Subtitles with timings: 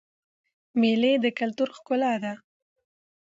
[0.79, 2.33] مېلې د کلتور ښکلا ده.